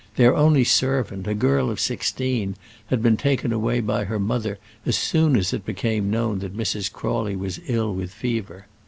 Their 0.15 0.35
only 0.35 0.63
servant, 0.63 1.27
a 1.27 1.35
girl 1.35 1.69
of 1.69 1.79
sixteen, 1.79 2.55
had 2.87 3.03
been 3.03 3.17
taken 3.17 3.53
away 3.53 3.81
by 3.81 4.05
her 4.05 4.17
mother 4.17 4.57
as 4.83 4.97
soon 4.97 5.35
as 5.37 5.53
it 5.53 5.63
became 5.63 6.09
known 6.09 6.39
that 6.39 6.57
Mrs. 6.57 6.91
Crawley 6.91 7.35
was 7.35 7.59
ill 7.67 7.93
with 7.93 8.11
fever. 8.11 8.65